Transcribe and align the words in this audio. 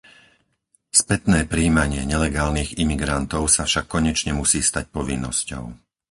Spätné 1.01 1.39
prijímanie 1.53 2.01
nelegálnych 2.13 2.71
imigrantov 2.83 3.43
sa 3.55 3.63
však 3.69 3.85
konečne 3.95 4.31
musí 4.41 4.59
stať 4.69 4.85
povinnosťou. 4.97 5.63